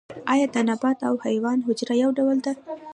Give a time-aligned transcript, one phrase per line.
[0.31, 2.53] ایا د نبات او حیوان حجره یو ډول ده